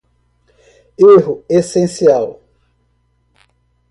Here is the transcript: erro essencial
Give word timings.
erro 1.13 1.35
essencial 1.47 2.41